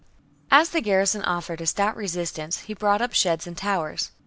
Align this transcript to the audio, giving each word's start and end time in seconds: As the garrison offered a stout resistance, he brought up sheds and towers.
As 0.49 0.69
the 0.69 0.81
garrison 0.81 1.21
offered 1.21 1.61
a 1.61 1.67
stout 1.67 1.95
resistance, 1.95 2.61
he 2.61 2.73
brought 2.73 3.03
up 3.03 3.13
sheds 3.13 3.45
and 3.45 3.55
towers. 3.55 4.09